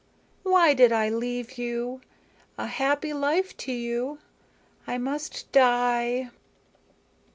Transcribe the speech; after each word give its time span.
Why 0.41 0.73
did 0.73 0.91
I 0.91 1.09
leave 1.09 1.59
you? 1.59 2.01
A 2.57 2.65
happy 2.65 3.13
life 3.13 3.55
to 3.57 3.71
you. 3.71 4.17
I 4.87 4.97
must 4.97 5.51
die." 5.51 6.31